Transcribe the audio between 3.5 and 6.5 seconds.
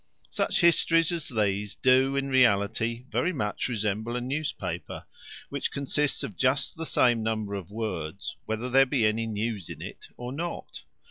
resemble a newspaper, which consists of